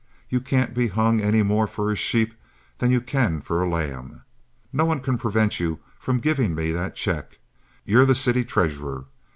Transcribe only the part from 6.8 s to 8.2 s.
check. You're the